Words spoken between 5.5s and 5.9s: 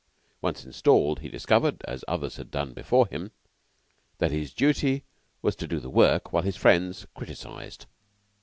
to do